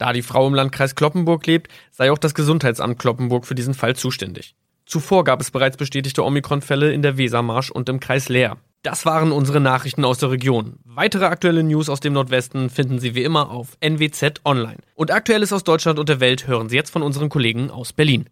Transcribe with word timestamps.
Da 0.00 0.14
die 0.14 0.22
Frau 0.22 0.46
im 0.46 0.54
Landkreis 0.54 0.94
Kloppenburg 0.94 1.46
lebt, 1.46 1.70
sei 1.90 2.10
auch 2.10 2.16
das 2.16 2.32
Gesundheitsamt 2.32 2.98
Kloppenburg 2.98 3.44
für 3.44 3.54
diesen 3.54 3.74
Fall 3.74 3.94
zuständig. 3.96 4.54
Zuvor 4.86 5.24
gab 5.24 5.42
es 5.42 5.50
bereits 5.50 5.76
bestätigte 5.76 6.24
Omikron-Fälle 6.24 6.90
in 6.90 7.02
der 7.02 7.18
Wesermarsch 7.18 7.70
und 7.70 7.90
im 7.90 8.00
Kreis 8.00 8.30
Leer. 8.30 8.56
Das 8.82 9.04
waren 9.04 9.30
unsere 9.30 9.60
Nachrichten 9.60 10.06
aus 10.06 10.16
der 10.16 10.30
Region. 10.30 10.78
Weitere 10.84 11.26
aktuelle 11.26 11.62
News 11.62 11.90
aus 11.90 12.00
dem 12.00 12.14
Nordwesten 12.14 12.70
finden 12.70 12.98
Sie 12.98 13.14
wie 13.14 13.24
immer 13.24 13.50
auf 13.50 13.76
NWZ 13.80 14.40
Online. 14.46 14.78
Und 15.00 15.10
Aktuelles 15.12 15.50
aus 15.54 15.64
Deutschland 15.64 15.98
und 15.98 16.10
der 16.10 16.20
Welt 16.20 16.46
hören 16.46 16.68
Sie 16.68 16.76
jetzt 16.76 16.90
von 16.90 17.00
unseren 17.00 17.30
Kollegen 17.30 17.70
aus 17.70 17.94
Berlin. 17.94 18.26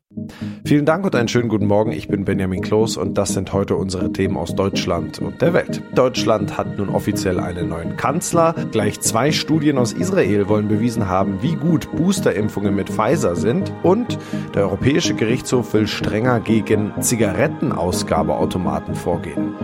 Vielen 0.67 0.85
Dank 0.85 1.03
und 1.03 1.15
einen 1.15 1.29
schönen 1.29 1.49
guten 1.49 1.65
Morgen. 1.65 1.93
Ich 1.93 2.09
bin 2.09 2.27
Benjamin 2.27 2.61
Kloß 2.61 2.99
und 2.99 3.17
das 3.17 3.31
sind 3.31 3.55
heute 3.55 3.75
unsere 3.75 4.13
Themen 4.13 4.37
aus 4.37 4.55
Deutschland 4.55 5.19
und 5.19 5.41
der 5.41 5.55
Welt. 5.55 5.83
Deutschland 5.95 6.59
hat 6.59 6.77
nun 6.77 6.91
offiziell 6.91 7.41
einen 7.41 7.71
neuen 7.71 7.97
Kanzler. 7.97 8.55
Gleich 8.71 9.01
zwei 9.01 9.33
Studien 9.33 9.79
aus 9.79 9.95
Israel 9.95 10.51
wollen 10.51 10.69
bewiesen 10.69 11.09
haben, 11.09 11.41
wie 11.41 11.55
gut 11.55 11.91
Boosterimpfungen 11.97 12.75
mit 12.75 12.91
Pfizer 12.91 13.35
sind. 13.35 13.73
Und 13.83 14.19
der 14.55 14.65
Europäische 14.65 15.15
Gerichtshof 15.15 15.73
will 15.73 15.87
strenger 15.87 16.39
gegen 16.39 16.93
Zigarettenausgabeautomaten 17.01 18.95
vorgehen. 18.95 19.55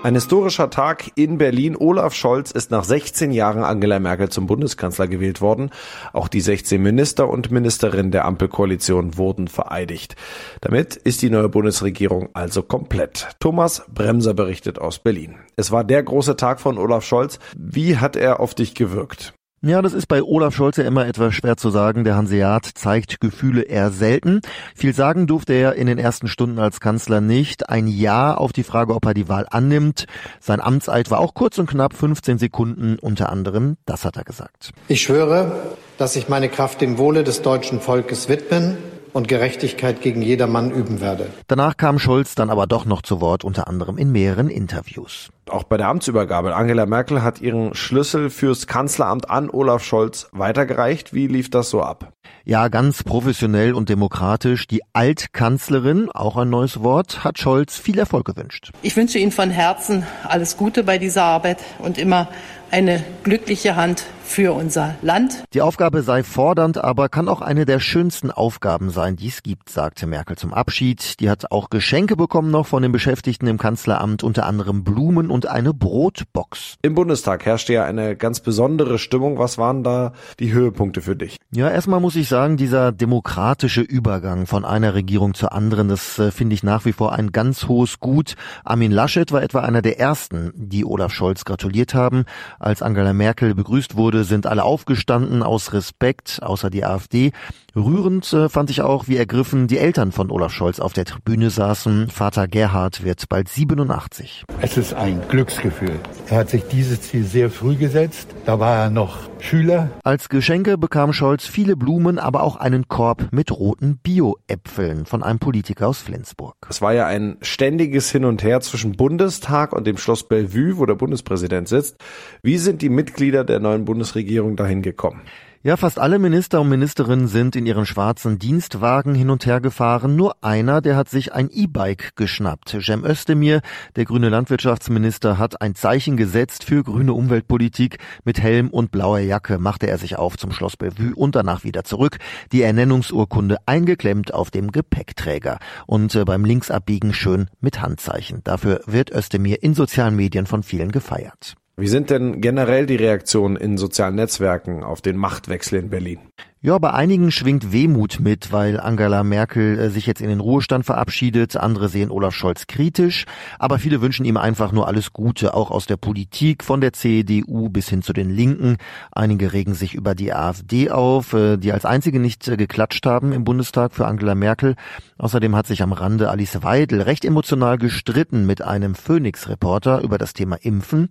Ein 0.00 0.14
historischer 0.14 0.70
Tag 0.70 1.10
in 1.16 1.38
Berlin. 1.38 1.76
Olaf 1.76 2.14
Scholz 2.14 2.52
ist 2.52 2.70
nach 2.70 2.84
16 2.84 3.32
Jahren 3.32 3.64
Angela 3.64 3.98
Merkel 3.98 4.28
zum 4.28 4.46
Bundeskanzler 4.46 5.08
gewählt 5.08 5.40
worden. 5.40 5.70
Auch 6.12 6.28
die 6.28 6.40
16 6.40 6.80
Minister 6.80 7.28
und 7.28 7.50
Ministerinnen 7.50 8.12
der 8.12 8.24
Ampelkoalition 8.24 9.16
wurden 9.16 9.48
vereidigt. 9.48 10.14
Damit 10.60 10.94
ist 10.94 11.20
die 11.20 11.30
neue 11.30 11.48
Bundesregierung 11.48 12.28
also 12.32 12.62
komplett. 12.62 13.28
Thomas 13.40 13.82
Bremser 13.92 14.34
berichtet 14.34 14.78
aus 14.78 15.00
Berlin. 15.00 15.34
Es 15.56 15.72
war 15.72 15.82
der 15.82 16.04
große 16.04 16.36
Tag 16.36 16.60
von 16.60 16.78
Olaf 16.78 17.04
Scholz. 17.04 17.40
Wie 17.56 17.96
hat 17.96 18.14
er 18.14 18.38
auf 18.38 18.54
dich 18.54 18.76
gewirkt? 18.76 19.34
Ja, 19.60 19.82
das 19.82 19.92
ist 19.92 20.06
bei 20.06 20.22
Olaf 20.22 20.54
Scholz 20.54 20.76
ja 20.76 20.84
immer 20.84 21.04
etwas 21.06 21.34
schwer 21.34 21.56
zu 21.56 21.70
sagen. 21.70 22.04
Der 22.04 22.14
Hanseat 22.14 22.64
zeigt 22.64 23.20
Gefühle 23.20 23.62
eher 23.62 23.90
selten. 23.90 24.40
Viel 24.76 24.94
sagen 24.94 25.26
durfte 25.26 25.52
er 25.52 25.74
in 25.74 25.88
den 25.88 25.98
ersten 25.98 26.28
Stunden 26.28 26.60
als 26.60 26.78
Kanzler 26.78 27.20
nicht. 27.20 27.68
Ein 27.68 27.88
Ja 27.88 28.34
auf 28.34 28.52
die 28.52 28.62
Frage, 28.62 28.94
ob 28.94 29.04
er 29.04 29.14
die 29.14 29.28
Wahl 29.28 29.46
annimmt. 29.50 30.06
Sein 30.38 30.60
Amtseid 30.60 31.10
war 31.10 31.18
auch 31.18 31.34
kurz 31.34 31.58
und 31.58 31.68
knapp 31.68 31.94
15 31.94 32.38
Sekunden. 32.38 33.00
Unter 33.00 33.30
anderem, 33.30 33.78
das 33.84 34.04
hat 34.04 34.16
er 34.16 34.22
gesagt. 34.22 34.70
Ich 34.86 35.02
schwöre, 35.02 35.50
dass 35.96 36.14
ich 36.14 36.28
meine 36.28 36.48
Kraft 36.48 36.80
dem 36.80 36.96
Wohle 36.96 37.24
des 37.24 37.42
deutschen 37.42 37.80
Volkes 37.80 38.28
widmen 38.28 38.78
und 39.12 39.28
Gerechtigkeit 39.28 40.00
gegen 40.00 40.22
jedermann 40.22 40.70
üben 40.70 41.00
werde. 41.00 41.28
Danach 41.46 41.76
kam 41.76 41.98
Scholz 41.98 42.34
dann 42.34 42.50
aber 42.50 42.66
doch 42.66 42.84
noch 42.84 43.02
zu 43.02 43.20
Wort, 43.20 43.44
unter 43.44 43.68
anderem 43.68 43.98
in 43.98 44.12
mehreren 44.12 44.48
Interviews. 44.48 45.30
Auch 45.48 45.64
bei 45.64 45.76
der 45.76 45.88
Amtsübergabe. 45.88 46.54
Angela 46.54 46.86
Merkel 46.86 47.22
hat 47.22 47.40
ihren 47.40 47.74
Schlüssel 47.74 48.30
fürs 48.30 48.66
Kanzleramt 48.66 49.30
an 49.30 49.48
Olaf 49.50 49.82
Scholz 49.82 50.28
weitergereicht. 50.32 51.14
Wie 51.14 51.26
lief 51.26 51.50
das 51.50 51.70
so 51.70 51.82
ab? 51.82 52.12
Ja, 52.44 52.68
ganz 52.68 53.02
professionell 53.02 53.74
und 53.74 53.88
demokratisch. 53.88 54.66
Die 54.66 54.82
Altkanzlerin, 54.92 56.10
auch 56.10 56.36
ein 56.36 56.50
neues 56.50 56.82
Wort, 56.82 57.24
hat 57.24 57.38
Scholz 57.38 57.78
viel 57.78 57.98
Erfolg 57.98 58.26
gewünscht. 58.26 58.72
Ich 58.82 58.96
wünsche 58.96 59.18
Ihnen 59.18 59.32
von 59.32 59.50
Herzen 59.50 60.06
alles 60.24 60.56
Gute 60.56 60.84
bei 60.84 60.98
dieser 60.98 61.24
Arbeit 61.24 61.58
und 61.78 61.98
immer 61.98 62.28
eine 62.70 63.02
glückliche 63.22 63.76
Hand 63.76 64.04
für 64.28 64.52
unser 64.52 64.94
Land. 65.02 65.44
Die 65.54 65.62
Aufgabe 65.62 66.02
sei 66.02 66.22
fordernd, 66.22 66.78
aber 66.78 67.08
kann 67.08 67.28
auch 67.28 67.40
eine 67.40 67.64
der 67.64 67.80
schönsten 67.80 68.30
Aufgaben 68.30 68.90
sein, 68.90 69.16
die 69.16 69.28
es 69.28 69.42
gibt, 69.42 69.70
sagte 69.70 70.06
Merkel 70.06 70.36
zum 70.36 70.52
Abschied. 70.52 71.18
Die 71.20 71.30
hat 71.30 71.50
auch 71.50 71.70
Geschenke 71.70 72.14
bekommen 72.14 72.50
noch 72.50 72.66
von 72.66 72.82
den 72.82 72.92
Beschäftigten 72.92 73.46
im 73.46 73.58
Kanzleramt, 73.58 74.22
unter 74.22 74.46
anderem 74.46 74.84
Blumen 74.84 75.30
und 75.30 75.46
eine 75.46 75.72
Brotbox. 75.72 76.76
Im 76.82 76.94
Bundestag 76.94 77.46
herrschte 77.46 77.72
ja 77.72 77.84
eine 77.84 78.16
ganz 78.16 78.40
besondere 78.40 78.98
Stimmung. 78.98 79.38
Was 79.38 79.58
waren 79.58 79.82
da 79.82 80.12
die 80.38 80.52
Höhepunkte 80.52 81.00
für 81.00 81.16
dich? 81.16 81.38
Ja, 81.50 81.70
erstmal 81.70 82.00
muss 82.00 82.14
ich 82.14 82.28
sagen, 82.28 82.58
dieser 82.58 82.92
demokratische 82.92 83.80
Übergang 83.80 84.46
von 84.46 84.64
einer 84.64 84.94
Regierung 84.94 85.34
zur 85.34 85.52
anderen, 85.52 85.88
das 85.88 86.18
äh, 86.18 86.30
finde 86.30 86.54
ich 86.54 86.62
nach 86.62 86.84
wie 86.84 86.92
vor 86.92 87.12
ein 87.12 87.32
ganz 87.32 87.66
hohes 87.66 87.98
Gut. 87.98 88.34
Armin 88.64 88.92
Laschet 88.92 89.32
war 89.32 89.42
etwa 89.42 89.60
einer 89.60 89.80
der 89.80 89.98
ersten, 89.98 90.52
die 90.54 90.84
Olaf 90.84 91.12
Scholz 91.12 91.44
gratuliert 91.44 91.94
haben. 91.94 92.24
Als 92.58 92.82
Angela 92.82 93.14
Merkel 93.14 93.54
begrüßt 93.54 93.96
wurde, 93.96 94.17
sind 94.24 94.46
alle 94.46 94.64
aufgestanden 94.64 95.42
aus 95.42 95.72
Respekt, 95.72 96.40
außer 96.42 96.70
die 96.70 96.84
AfD. 96.84 97.32
Rührend 97.76 98.32
äh, 98.32 98.48
fand 98.48 98.70
ich 98.70 98.82
auch, 98.82 99.08
wie 99.08 99.16
ergriffen 99.16 99.68
die 99.68 99.78
Eltern 99.78 100.10
von 100.10 100.30
Olaf 100.30 100.52
Scholz 100.52 100.80
auf 100.80 100.92
der 100.92 101.04
Tribüne 101.04 101.50
saßen. 101.50 102.08
Vater 102.10 102.48
Gerhard 102.48 103.04
wird 103.04 103.28
bald 103.28 103.48
87. 103.48 104.44
Es 104.60 104.76
ist 104.76 104.94
ein 104.94 105.20
Glücksgefühl. 105.28 105.98
Er 106.28 106.38
hat 106.38 106.50
sich 106.50 106.64
dieses 106.64 107.02
Ziel 107.02 107.24
sehr 107.24 107.50
früh 107.50 107.76
gesetzt. 107.76 108.28
Da 108.46 108.58
war 108.58 108.76
er 108.76 108.90
noch 108.90 109.28
Schüler. 109.40 109.90
Als 110.02 110.28
Geschenke 110.28 110.78
bekam 110.78 111.12
Scholz 111.12 111.46
viele 111.46 111.76
Blumen, 111.76 112.18
aber 112.18 112.42
auch 112.42 112.56
einen 112.56 112.88
Korb 112.88 113.28
mit 113.30 113.52
roten 113.52 113.98
Bio-Äpfeln 113.98 115.06
von 115.06 115.22
einem 115.22 115.38
Politiker 115.38 115.88
aus 115.88 115.98
Flensburg. 115.98 116.56
Es 116.68 116.82
war 116.82 116.92
ja 116.92 117.06
ein 117.06 117.36
ständiges 117.42 118.10
Hin 118.10 118.24
und 118.24 118.42
Her 118.42 118.60
zwischen 118.60 118.92
Bundestag 118.92 119.72
und 119.72 119.86
dem 119.86 119.98
Schloss 119.98 120.26
Bellevue, 120.26 120.78
wo 120.78 120.86
der 120.86 120.94
Bundespräsident 120.94 121.68
sitzt. 121.68 121.96
Wie 122.42 122.58
sind 122.58 122.82
die 122.82 122.88
Mitglieder 122.88 123.44
der 123.44 123.60
neuen 123.60 123.84
Bundesregierung 124.08 124.56
dahin 124.56 124.82
gekommen? 124.82 125.20
Ja, 125.64 125.76
fast 125.76 125.98
alle 125.98 126.18
Minister 126.18 126.60
und 126.60 126.68
Ministerinnen 126.68 127.26
sind 127.26 127.56
in 127.56 127.66
ihren 127.66 127.84
schwarzen 127.84 128.38
Dienstwagen 128.38 129.14
hin 129.14 129.28
und 129.28 129.44
her 129.44 129.60
gefahren. 129.60 130.16
Nur 130.16 130.36
einer, 130.42 130.80
der 130.80 130.96
hat 130.96 131.10
sich 131.10 131.34
ein 131.34 131.50
E-Bike 131.52 132.16
geschnappt. 132.16 132.76
Cem 132.80 133.04
Özdemir, 133.04 133.60
der 133.96 134.04
grüne 134.04 134.28
Landwirtschaftsminister, 134.28 135.36
hat 135.36 135.60
ein 135.60 135.74
Zeichen 135.74 136.16
gesetzt 136.16 136.64
für 136.64 136.84
grüne 136.84 137.12
Umweltpolitik. 137.12 137.98
Mit 138.24 138.40
Helm 138.40 138.70
und 138.70 138.92
blauer 138.92 139.18
Jacke 139.18 139.58
machte 139.58 139.88
er 139.88 139.98
sich 139.98 140.16
auf 140.16 140.38
zum 140.38 140.52
Schloss 140.52 140.76
Bellevue 140.76 141.14
und 141.14 141.34
danach 141.34 141.64
wieder 141.64 141.84
zurück. 141.84 142.16
Die 142.52 142.62
Ernennungsurkunde 142.62 143.56
eingeklemmt 143.66 144.32
auf 144.32 144.50
dem 144.50 144.72
Gepäckträger 144.72 145.58
und 145.86 146.14
äh, 146.14 146.24
beim 146.24 146.46
Linksabbiegen 146.46 147.12
schön 147.12 147.48
mit 147.60 147.82
Handzeichen. 147.82 148.42
Dafür 148.44 148.80
wird 148.86 149.12
Özdemir 149.12 149.62
in 149.62 149.74
sozialen 149.74 150.16
Medien 150.16 150.46
von 150.46 150.62
vielen 150.62 150.92
gefeiert. 150.92 151.57
Wie 151.80 151.86
sind 151.86 152.10
denn 152.10 152.40
generell 152.40 152.86
die 152.86 152.96
Reaktionen 152.96 153.54
in 153.54 153.78
sozialen 153.78 154.16
Netzwerken 154.16 154.82
auf 154.82 155.00
den 155.00 155.16
Machtwechsel 155.16 155.78
in 155.78 155.90
Berlin? 155.90 156.18
Ja, 156.60 156.76
bei 156.78 156.92
einigen 156.92 157.30
schwingt 157.30 157.70
Wehmut 157.70 158.18
mit, 158.18 158.50
weil 158.50 158.80
Angela 158.80 159.22
Merkel 159.22 159.78
äh, 159.78 159.90
sich 159.90 160.06
jetzt 160.06 160.20
in 160.20 160.28
den 160.28 160.40
Ruhestand 160.40 160.84
verabschiedet. 160.84 161.56
Andere 161.56 161.88
sehen 161.88 162.10
Olaf 162.10 162.34
Scholz 162.34 162.66
kritisch. 162.66 163.26
Aber 163.60 163.78
viele 163.78 164.00
wünschen 164.00 164.24
ihm 164.24 164.36
einfach 164.36 164.72
nur 164.72 164.88
alles 164.88 165.12
Gute, 165.12 165.54
auch 165.54 165.70
aus 165.70 165.86
der 165.86 165.96
Politik, 165.96 166.64
von 166.64 166.80
der 166.80 166.92
CDU 166.92 167.68
bis 167.68 167.88
hin 167.88 168.02
zu 168.02 168.12
den 168.12 168.30
Linken. 168.30 168.78
Einige 169.12 169.52
regen 169.52 169.74
sich 169.74 169.94
über 169.94 170.16
die 170.16 170.32
AfD 170.32 170.90
auf, 170.90 171.32
äh, 171.32 171.58
die 171.58 171.70
als 171.70 171.84
einzige 171.84 172.18
nicht 172.18 172.48
äh, 172.48 172.56
geklatscht 172.56 173.06
haben 173.06 173.30
im 173.30 173.44
Bundestag 173.44 173.94
für 173.94 174.08
Angela 174.08 174.34
Merkel. 174.34 174.74
Außerdem 175.16 175.54
hat 175.54 175.68
sich 175.68 175.82
am 175.82 175.92
Rande 175.92 176.28
Alice 176.28 176.64
Weidel 176.64 177.02
recht 177.02 177.24
emotional 177.24 177.78
gestritten 177.78 178.46
mit 178.46 178.62
einem 178.62 178.96
Phoenix-Reporter 178.96 180.00
über 180.00 180.18
das 180.18 180.32
Thema 180.32 180.56
Impfen. 180.56 181.08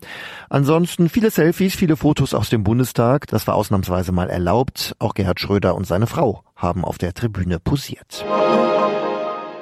Ansonsten 0.49 1.07
viele 1.07 1.31
Selfies, 1.31 1.73
viele 1.75 1.95
Fotos 1.95 2.33
aus 2.33 2.49
dem 2.49 2.65
Bundestag. 2.65 3.27
Das 3.27 3.47
war 3.47 3.55
ausnahmsweise 3.55 4.11
mal 4.11 4.29
erlaubt. 4.29 4.94
Auch 4.99 5.13
Gerhard 5.13 5.37
Gerhard 5.38 5.39
Schröder 5.39 5.75
und 5.75 5.86
seine 5.86 6.07
Frau 6.07 6.44
haben 6.56 6.84
auf 6.84 6.98
der 6.98 7.13
Tribüne 7.13 7.60
posiert. 7.60 8.25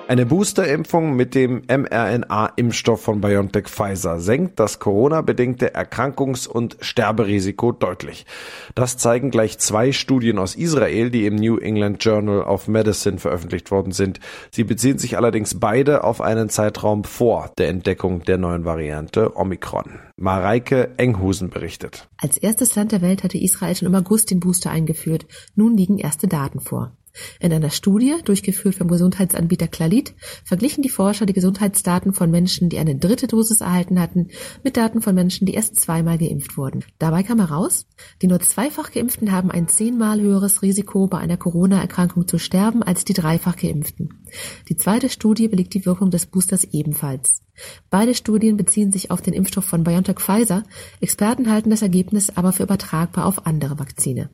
Eine 0.07 0.27
Boosterimpfung 0.27 1.15
mit 1.15 1.33
dem 1.33 1.63
mRNA-Impfstoff 1.67 3.01
von 3.01 3.21
BioNTech 3.21 3.67
Pfizer 3.67 4.19
senkt 4.19 4.59
das 4.59 4.77
Corona-bedingte 4.77 5.73
Erkrankungs- 5.73 6.47
und 6.47 6.77
Sterberisiko 6.79 7.71
deutlich. 7.71 8.27
Das 8.75 8.97
zeigen 8.97 9.31
gleich 9.31 9.57
zwei 9.57 9.91
Studien 9.91 10.37
aus 10.37 10.53
Israel, 10.53 11.09
die 11.09 11.25
im 11.25 11.37
New 11.37 11.57
England 11.57 12.05
Journal 12.05 12.41
of 12.41 12.67
Medicine 12.67 13.17
veröffentlicht 13.17 13.71
worden 13.71 13.93
sind. 13.93 14.19
Sie 14.51 14.63
beziehen 14.63 14.99
sich 14.99 15.17
allerdings 15.17 15.59
beide 15.59 16.03
auf 16.03 16.21
einen 16.21 16.49
Zeitraum 16.49 17.03
vor 17.03 17.51
der 17.57 17.69
Entdeckung 17.69 18.23
der 18.25 18.37
neuen 18.37 18.63
Variante 18.63 19.35
Omikron. 19.35 19.99
Mareike 20.17 20.91
Enghusen 20.97 21.49
berichtet. 21.49 22.07
Als 22.17 22.37
erstes 22.37 22.75
Land 22.75 22.91
der 22.91 23.01
Welt 23.01 23.23
hatte 23.23 23.39
Israel 23.39 23.75
schon 23.75 23.87
im 23.87 23.95
August 23.95 24.29
den 24.29 24.39
Booster 24.39 24.69
eingeführt. 24.69 25.25
Nun 25.55 25.75
liegen 25.75 25.97
erste 25.97 26.27
Daten 26.27 26.59
vor. 26.59 26.95
In 27.39 27.53
einer 27.53 27.69
Studie, 27.69 28.15
durchgeführt 28.23 28.75
vom 28.75 28.87
Gesundheitsanbieter 28.87 29.67
Clalit, 29.67 30.13
verglichen 30.43 30.81
die 30.81 30.89
Forscher 30.89 31.25
die 31.25 31.33
Gesundheitsdaten 31.33 32.13
von 32.13 32.31
Menschen, 32.31 32.69
die 32.69 32.77
eine 32.77 32.95
dritte 32.95 33.27
Dosis 33.27 33.61
erhalten 33.61 33.99
hatten, 33.99 34.29
mit 34.63 34.77
Daten 34.77 35.01
von 35.01 35.15
Menschen, 35.15 35.45
die 35.45 35.53
erst 35.53 35.79
zweimal 35.79 36.17
geimpft 36.17 36.57
wurden. 36.57 36.83
Dabei 36.99 37.23
kam 37.23 37.39
heraus, 37.39 37.87
die 38.21 38.27
nur 38.27 38.39
zweifach 38.39 38.91
Geimpften 38.91 39.31
haben 39.31 39.51
ein 39.51 39.67
zehnmal 39.67 40.21
höheres 40.21 40.61
Risiko, 40.61 41.07
bei 41.07 41.17
einer 41.17 41.37
Corona-Erkrankung 41.37 42.27
zu 42.27 42.37
sterben, 42.37 42.83
als 42.83 43.05
die 43.05 43.13
dreifach 43.13 43.55
Geimpften. 43.55 44.25
Die 44.69 44.77
zweite 44.77 45.09
Studie 45.09 45.47
belegt 45.47 45.73
die 45.73 45.85
Wirkung 45.85 46.11
des 46.11 46.25
Boosters 46.25 46.65
ebenfalls. 46.65 47.41
Beide 47.89 48.13
Studien 48.13 48.57
beziehen 48.57 48.91
sich 48.91 49.11
auf 49.11 49.21
den 49.21 49.33
Impfstoff 49.33 49.65
von 49.65 49.83
BioNTech 49.83 50.19
Pfizer. 50.19 50.63
Experten 50.99 51.49
halten 51.49 51.69
das 51.69 51.81
Ergebnis 51.81 52.35
aber 52.35 52.51
für 52.51 52.63
übertragbar 52.63 53.25
auf 53.25 53.45
andere 53.45 53.79
Vakzine. 53.79 54.29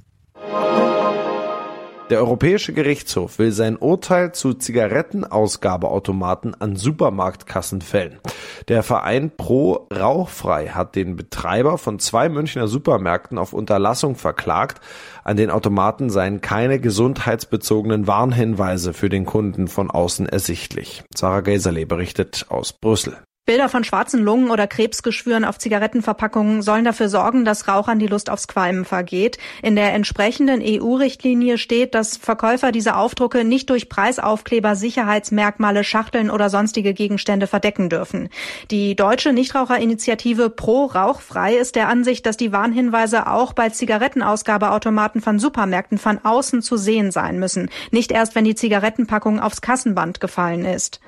Der 2.12 2.20
Europäische 2.20 2.74
Gerichtshof 2.74 3.40
will 3.40 3.54
sein 3.54 3.78
Urteil 3.78 4.34
zu 4.34 4.54
Zigarettenausgabeautomaten 4.54 6.60
an 6.60 6.76
Supermarktkassen 6.76 7.80
fällen. 7.80 8.20
Der 8.68 8.84
Verein 8.84 9.32
Pro 9.38 9.88
Rauchfrei 9.98 10.68
hat 10.68 10.98
den 10.98 11.16
Betreiber 11.16 11.78
von 11.78 12.00
zwei 12.00 12.28
Münchner 12.28 12.68
Supermärkten 12.68 13.38
auf 13.38 13.54
Unterlassung 13.54 14.16
verklagt. 14.16 14.82
An 15.24 15.38
den 15.38 15.50
Automaten 15.50 16.10
seien 16.10 16.42
keine 16.42 16.82
gesundheitsbezogenen 16.82 18.08
Warnhinweise 18.08 18.92
für 18.92 19.08
den 19.08 19.26
Kunden 19.26 19.70
von 19.70 19.90
außen 19.90 20.28
ersichtlich. 20.28 21.06
Sarah 21.16 21.40
Geiserle 21.40 21.86
berichtet 21.86 22.48
aus 22.50 22.74
Brüssel. 22.74 23.20
Bilder 23.52 23.70
von 23.70 23.84
schwarzen 23.84 24.24
Lungen 24.24 24.50
oder 24.50 24.66
Krebsgeschwüren 24.66 25.46
auf 25.46 25.58
Zigarettenverpackungen 25.58 26.62
sollen 26.62 26.86
dafür 26.86 27.10
sorgen, 27.10 27.44
dass 27.44 27.68
Rauchern 27.68 27.98
die 27.98 28.08
Lust 28.08 28.30
aufs 28.30 28.48
Qualmen 28.48 28.86
vergeht. 28.86 29.40
In 29.62 29.76
der 29.76 29.94
entsprechenden 29.94 30.62
EU-Richtlinie 30.64 31.58
steht, 31.58 31.94
dass 31.94 32.16
Verkäufer 32.16 32.72
diese 32.72 32.96
Aufdrucke 32.96 33.44
nicht 33.44 33.70
durch 33.70 33.90
Preisaufkleber, 33.90 34.76
Sicherheitsmerkmale, 34.76 35.84
Schachteln 35.84 36.30
oder 36.30 36.50
sonstige 36.50 36.94
Gegenstände 36.94 37.46
verdecken 37.46 37.90
dürfen. 37.90 38.30
Die 38.70 38.96
deutsche 38.96 39.34
Nichtraucherinitiative 39.34 40.50
Pro 40.52 40.86
Rauchfrei 40.86 41.56
ist 41.56 41.76
der 41.76 41.90
Ansicht, 41.90 42.28
dass 42.28 42.38
die 42.38 42.54
Warnhinweise 42.54 43.28
auch 43.28 43.52
bei 43.52 43.70
Zigarettenausgabeautomaten 43.70 45.20
von 45.20 45.40
Supermärkten 45.40 45.98
von 45.98 46.20
außen 46.24 46.62
zu 46.62 46.78
sehen 46.78 47.12
sein 47.12 47.40
müssen, 47.40 47.70
nicht 47.90 48.12
erst 48.12 48.36
wenn 48.36 48.46
die 48.46 48.56
Zigarettenpackung 48.56 49.40
aufs 49.40 49.62
Kassenband 49.62 50.20
gefallen 50.22 50.64
ist. 50.64 51.02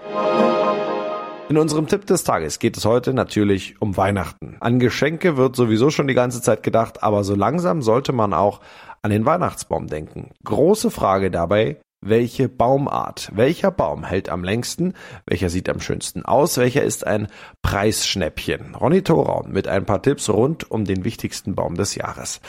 In 1.49 1.57
unserem 1.57 1.87
Tipp 1.87 2.05
des 2.05 2.23
Tages 2.23 2.57
geht 2.59 2.77
es 2.77 2.85
heute 2.85 3.13
natürlich 3.13 3.75
um 3.81 3.97
Weihnachten. 3.97 4.55
An 4.61 4.79
Geschenke 4.79 5.35
wird 5.35 5.57
sowieso 5.57 5.89
schon 5.89 6.07
die 6.07 6.13
ganze 6.13 6.41
Zeit 6.41 6.63
gedacht, 6.63 7.03
aber 7.03 7.25
so 7.25 7.35
langsam 7.35 7.81
sollte 7.81 8.13
man 8.13 8.33
auch 8.33 8.61
an 9.01 9.11
den 9.11 9.25
Weihnachtsbaum 9.25 9.87
denken. 9.87 10.31
Große 10.45 10.89
Frage 10.89 11.29
dabei, 11.29 11.77
welche 12.05 12.50
Baumart, 12.50 13.31
welcher 13.33 13.71
Baum 13.71 14.03
hält 14.03 14.29
am 14.29 14.44
längsten, 14.44 14.94
welcher 15.25 15.50
sieht 15.50 15.69
am 15.69 15.79
schönsten 15.79 16.23
aus, 16.25 16.57
welcher 16.57 16.83
ist 16.83 17.05
ein 17.07 17.27
Preisschnäppchen. 17.61 18.75
Ronny 18.75 19.01
Thorau 19.01 19.45
mit 19.47 19.67
ein 19.67 19.85
paar 19.85 20.01
Tipps 20.01 20.29
rund 20.29 20.69
um 20.69 20.85
den 20.85 21.03
wichtigsten 21.05 21.55
Baum 21.55 21.75
des 21.75 21.95
Jahres. 21.95 22.41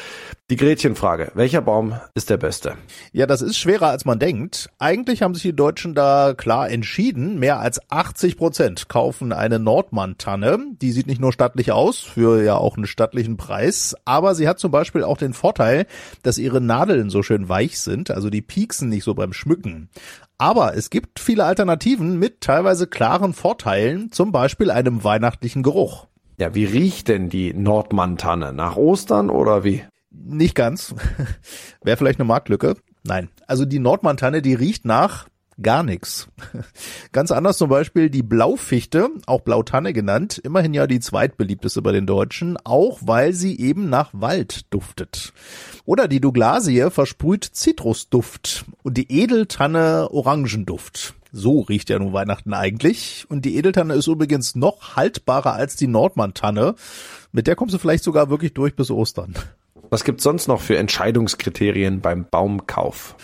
Die 0.50 0.56
Gretchenfrage, 0.56 1.32
welcher 1.34 1.62
Baum 1.62 1.98
ist 2.14 2.28
der 2.28 2.36
beste? 2.36 2.74
Ja, 3.12 3.26
das 3.26 3.40
ist 3.40 3.56
schwerer 3.56 3.88
als 3.88 4.04
man 4.04 4.18
denkt. 4.18 4.68
Eigentlich 4.78 5.22
haben 5.22 5.34
sich 5.34 5.42
die 5.42 5.56
Deutschen 5.56 5.94
da 5.94 6.34
klar 6.36 6.68
entschieden. 6.70 7.38
Mehr 7.38 7.60
als 7.60 7.80
80 7.90 8.36
Prozent 8.36 8.88
kaufen 8.88 9.32
eine 9.32 9.58
Nordmann-Tanne. 9.58 10.58
Die 10.82 10.92
sieht 10.92 11.06
nicht 11.06 11.20
nur 11.20 11.32
stattlich 11.32 11.72
aus, 11.72 12.00
für 12.00 12.42
ja 12.42 12.56
auch 12.56 12.76
einen 12.76 12.86
stattlichen 12.86 13.36
Preis, 13.36 13.96
aber 14.04 14.34
sie 14.34 14.48
hat 14.48 14.58
zum 14.58 14.70
Beispiel 14.70 15.02
auch 15.02 15.16
den 15.16 15.32
Vorteil, 15.32 15.86
dass 16.22 16.38
ihre 16.38 16.60
Nadeln 16.60 17.08
so 17.10 17.22
schön 17.22 17.48
weich 17.48 17.80
sind, 17.80 18.10
also 18.10 18.30
die 18.30 18.42
pieksen 18.42 18.88
nicht 18.88 19.04
so 19.04 19.14
beim 19.14 19.32
schmücken. 19.44 19.90
Aber 20.38 20.76
es 20.76 20.90
gibt 20.90 21.20
viele 21.20 21.44
Alternativen 21.44 22.18
mit 22.18 22.40
teilweise 22.40 22.86
klaren 22.86 23.34
Vorteilen, 23.34 24.10
zum 24.10 24.32
Beispiel 24.32 24.70
einem 24.70 25.04
weihnachtlichen 25.04 25.62
Geruch. 25.62 26.08
Ja, 26.38 26.54
wie 26.54 26.64
riecht 26.64 27.08
denn 27.08 27.28
die 27.28 27.54
Nordmann-Tanne? 27.54 28.52
Nach 28.52 28.76
Ostern 28.76 29.30
oder 29.30 29.62
wie? 29.62 29.84
Nicht 30.10 30.54
ganz. 30.54 30.94
Wäre 31.82 31.96
vielleicht 31.96 32.18
eine 32.18 32.26
Marktlücke. 32.26 32.76
Nein. 33.04 33.28
Also 33.46 33.64
die 33.64 33.78
Nordmann-Tanne, 33.78 34.42
die 34.42 34.54
riecht 34.54 34.84
nach 34.84 35.28
gar 35.62 35.82
nichts. 35.82 36.28
Ganz 37.12 37.30
anders 37.30 37.58
zum 37.58 37.68
Beispiel 37.68 38.10
die 38.10 38.22
Blaufichte, 38.22 39.08
auch 39.26 39.42
Blautanne 39.42 39.92
genannt, 39.92 40.40
immerhin 40.44 40.74
ja 40.74 40.86
die 40.86 41.00
zweitbeliebteste 41.00 41.82
bei 41.82 41.92
den 41.92 42.06
Deutschen, 42.06 42.56
auch 42.64 43.00
weil 43.02 43.32
sie 43.32 43.58
eben 43.58 43.88
nach 43.88 44.10
Wald 44.12 44.72
duftet. 44.72 45.32
Oder 45.84 46.08
die 46.08 46.20
Douglasie 46.20 46.90
versprüht 46.90 47.44
Zitrusduft 47.44 48.64
und 48.82 48.96
die 48.96 49.10
Edeltanne 49.12 50.08
Orangenduft. 50.10 51.14
So 51.36 51.62
riecht 51.62 51.90
ja 51.90 51.98
nun 51.98 52.12
Weihnachten 52.12 52.54
eigentlich. 52.54 53.26
Und 53.28 53.44
die 53.44 53.56
Edeltanne 53.56 53.94
ist 53.94 54.06
übrigens 54.06 54.54
noch 54.54 54.94
haltbarer 54.96 55.54
als 55.54 55.74
die 55.74 55.88
Nordmann-Tanne. 55.88 56.76
Mit 57.32 57.48
der 57.48 57.56
kommst 57.56 57.74
du 57.74 57.78
vielleicht 57.78 58.04
sogar 58.04 58.30
wirklich 58.30 58.54
durch 58.54 58.76
bis 58.76 58.90
Ostern. 58.90 59.34
Was 59.90 60.04
gibt's 60.04 60.22
sonst 60.22 60.46
noch 60.46 60.60
für 60.60 60.78
Entscheidungskriterien 60.78 62.00
beim 62.00 62.24
Baumkauf? 62.30 63.16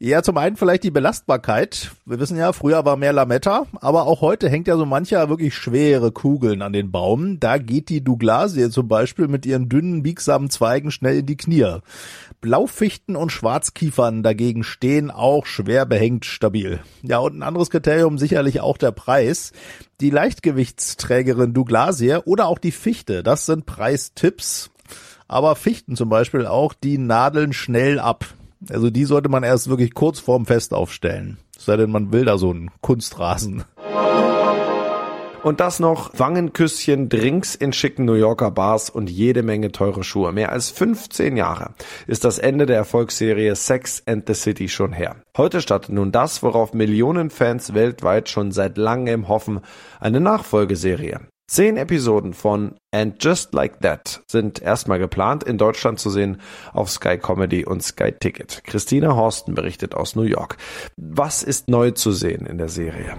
Ja, 0.00 0.22
zum 0.22 0.36
einen 0.38 0.56
vielleicht 0.56 0.84
die 0.84 0.92
Belastbarkeit. 0.92 1.90
Wir 2.06 2.20
wissen 2.20 2.38
ja, 2.38 2.52
früher 2.52 2.84
war 2.84 2.96
mehr 2.96 3.12
Lametta, 3.12 3.66
aber 3.80 4.06
auch 4.06 4.20
heute 4.20 4.48
hängt 4.48 4.68
ja 4.68 4.76
so 4.76 4.86
mancher 4.86 5.28
wirklich 5.28 5.56
schwere 5.56 6.12
Kugeln 6.12 6.62
an 6.62 6.72
den 6.72 6.92
Baum. 6.92 7.40
Da 7.40 7.58
geht 7.58 7.88
die 7.88 8.04
Douglasie 8.04 8.70
zum 8.70 8.86
Beispiel 8.86 9.26
mit 9.26 9.44
ihren 9.44 9.68
dünnen, 9.68 10.04
biegsamen 10.04 10.50
Zweigen 10.50 10.92
schnell 10.92 11.18
in 11.18 11.26
die 11.26 11.36
Knie. 11.36 11.78
Blaufichten 12.40 13.16
und 13.16 13.32
Schwarzkiefern 13.32 14.22
dagegen 14.22 14.62
stehen 14.62 15.10
auch 15.10 15.46
schwer 15.46 15.84
behängt 15.84 16.24
stabil. 16.24 16.78
Ja, 17.02 17.18
und 17.18 17.36
ein 17.36 17.42
anderes 17.42 17.68
Kriterium 17.68 18.18
sicherlich 18.18 18.60
auch 18.60 18.76
der 18.76 18.92
Preis. 18.92 19.50
Die 20.00 20.10
Leichtgewichtsträgerin 20.10 21.54
Douglasie 21.54 22.18
oder 22.24 22.46
auch 22.46 22.58
die 22.60 22.70
Fichte, 22.70 23.24
das 23.24 23.46
sind 23.46 23.66
Preistipps. 23.66 24.70
Aber 25.26 25.56
Fichten 25.56 25.96
zum 25.96 26.08
Beispiel 26.08 26.46
auch, 26.46 26.72
die 26.72 26.98
nadeln 26.98 27.52
schnell 27.52 27.98
ab. 27.98 28.24
Also 28.70 28.90
die 28.90 29.04
sollte 29.04 29.28
man 29.28 29.42
erst 29.42 29.68
wirklich 29.68 29.94
kurz 29.94 30.18
vorm 30.20 30.46
Fest 30.46 30.74
aufstellen. 30.74 31.38
Sei 31.56 31.76
denn, 31.76 31.90
man 31.90 32.12
will 32.12 32.24
da 32.24 32.38
so 32.38 32.50
einen 32.50 32.70
Kunstrasen. 32.80 33.64
Und 35.44 35.60
das 35.60 35.78
noch 35.78 36.10
Wangenküsschen, 36.18 37.08
Drinks 37.08 37.54
in 37.54 37.72
schicken 37.72 38.04
New 38.04 38.14
Yorker 38.14 38.50
Bars 38.50 38.90
und 38.90 39.08
jede 39.08 39.44
Menge 39.44 39.70
teure 39.70 40.02
Schuhe. 40.02 40.32
Mehr 40.32 40.50
als 40.50 40.70
15 40.70 41.36
Jahre 41.36 41.74
ist 42.08 42.24
das 42.24 42.38
Ende 42.38 42.66
der 42.66 42.76
Erfolgsserie 42.76 43.54
Sex 43.54 44.02
and 44.06 44.26
the 44.26 44.34
City 44.34 44.68
schon 44.68 44.92
her. 44.92 45.16
Heute 45.36 45.60
startet 45.60 45.94
nun 45.94 46.10
das, 46.10 46.42
worauf 46.42 46.74
Millionen 46.74 47.30
Fans 47.30 47.72
weltweit 47.72 48.28
schon 48.28 48.50
seit 48.50 48.76
langem 48.76 49.28
hoffen, 49.28 49.60
eine 50.00 50.20
Nachfolgeserie. 50.20 51.20
Zehn 51.50 51.78
Episoden 51.78 52.34
von 52.34 52.74
And 52.90 53.24
Just 53.24 53.54
Like 53.54 53.80
That 53.80 54.22
sind 54.26 54.60
erstmal 54.60 54.98
geplant, 54.98 55.44
in 55.44 55.56
Deutschland 55.56 55.98
zu 55.98 56.10
sehen 56.10 56.42
auf 56.74 56.90
Sky 56.90 57.16
Comedy 57.16 57.64
und 57.64 57.82
Sky 57.82 58.12
Ticket. 58.12 58.62
Christina 58.64 59.16
Horsten 59.16 59.54
berichtet 59.54 59.94
aus 59.94 60.14
New 60.14 60.24
York. 60.24 60.58
Was 60.98 61.42
ist 61.42 61.70
neu 61.70 61.92
zu 61.92 62.12
sehen 62.12 62.44
in 62.44 62.58
der 62.58 62.68
Serie? 62.68 63.16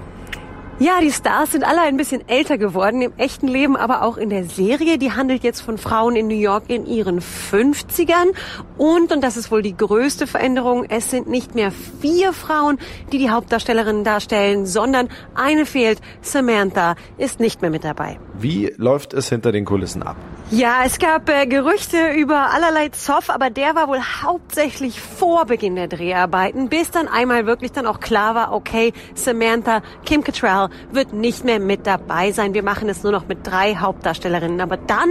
Ja, 0.82 1.02
die 1.02 1.12
Stars 1.12 1.52
sind 1.52 1.66
alle 1.66 1.82
ein 1.82 1.98
bisschen 1.98 2.26
älter 2.30 2.58
geworden, 2.58 3.02
im 3.02 3.12
echten 3.18 3.50
Leben, 3.50 3.76
aber 3.76 4.02
auch 4.02 4.16
in 4.16 4.30
der 4.30 4.46
Serie. 4.46 4.98
Die 4.98 5.12
handelt 5.12 5.44
jetzt 5.44 5.60
von 5.60 5.78
Frauen 5.78 6.16
in 6.16 6.28
New 6.30 6.40
York 6.40 6.70
in 6.70 6.86
ihren 6.86 7.20
50ern. 7.20 8.30
Und, 8.78 9.12
und 9.12 9.22
das 9.22 9.36
ist 9.36 9.52
wohl 9.52 9.62
die 9.62 9.76
größte 9.76 10.26
Veränderung, 10.26 10.86
es 10.88 11.12
sind 11.12 11.28
nicht 11.28 11.54
mehr 11.54 11.74
vier 12.00 12.32
Frauen, 12.32 12.80
die 13.12 13.18
die 13.18 13.30
Hauptdarstellerinnen 13.30 14.06
darstellen, 14.06 14.66
sondern 14.66 15.10
eine 15.36 15.66
fehlt. 15.66 16.00
Samantha 16.22 16.96
ist 17.18 17.42
nicht 17.42 17.62
mehr 17.62 17.72
mit 17.72 17.84
dabei. 17.84 18.18
Wie 18.40 18.74
läuft 18.78 19.14
es 19.14 19.28
hinter 19.28 19.52
den 19.52 19.66
Kulissen 19.66 20.02
ab? 20.02 20.16
Ja, 20.52 20.84
es 20.84 20.98
gab 20.98 21.30
äh, 21.30 21.46
Gerüchte 21.46 22.14
über 22.18 22.52
allerlei 22.52 22.90
Zoff, 22.90 23.30
aber 23.30 23.52
der 23.52 23.76
war 23.76 23.88
wohl 23.88 24.00
hauptsächlich 24.00 25.00
vor 25.00 25.46
Beginn 25.46 25.76
der 25.76 25.88
Dreharbeiten, 25.88 26.70
bis 26.70 26.90
dann 26.90 27.08
einmal 27.08 27.46
wirklich 27.46 27.72
dann 27.72 27.86
auch 27.86 28.00
klar 28.00 28.34
war, 28.34 28.52
okay, 28.52 28.92
Samantha, 29.14 29.84
Kim 30.06 30.24
Cattrall 30.24 30.69
wird 30.92 31.14
nicht 31.14 31.46
mehr 31.46 31.60
mit 31.60 31.86
dabei 31.88 32.32
sein. 32.32 32.54
Wir 32.54 32.64
machen 32.64 32.90
es 32.90 33.04
nur 33.04 33.12
noch 33.12 33.28
mit 33.28 33.46
drei 33.46 33.76
Hauptdarstellerinnen. 33.76 34.62
Aber 34.62 34.78
dann 34.78 35.10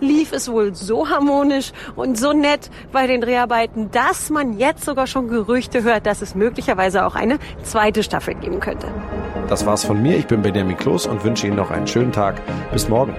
lief 0.00 0.32
es 0.32 0.50
wohl 0.50 0.74
so 0.74 1.08
harmonisch 1.08 1.72
und 1.94 2.18
so 2.18 2.32
nett 2.32 2.70
bei 2.92 3.06
den 3.06 3.20
Dreharbeiten, 3.20 3.90
dass 3.90 4.30
man 4.30 4.58
jetzt 4.58 4.84
sogar 4.84 5.06
schon 5.06 5.28
Gerüchte 5.28 5.82
hört, 5.82 6.06
dass 6.06 6.22
es 6.22 6.34
möglicherweise 6.34 7.04
auch 7.06 7.14
eine 7.14 7.38
zweite 7.62 8.02
Staffel 8.02 8.34
geben 8.34 8.60
könnte. 8.60 8.88
Das 9.48 9.64
war's 9.66 9.84
von 9.84 10.02
mir. 10.02 10.16
Ich 10.16 10.26
bin 10.26 10.42
Benjamin 10.42 10.76
Kloß 10.76 11.06
und 11.06 11.24
wünsche 11.24 11.46
Ihnen 11.46 11.56
noch 11.56 11.70
einen 11.70 11.86
schönen 11.86 12.12
Tag. 12.12 12.40
Bis 12.72 12.88
morgen. 12.88 13.14